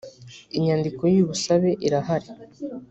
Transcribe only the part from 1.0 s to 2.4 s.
y ‘ubusabe irahari.